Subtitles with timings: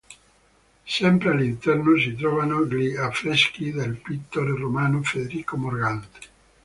[0.83, 6.19] Sempre all'interno si trovano gli affreschi del pittore romano Federico Morgante.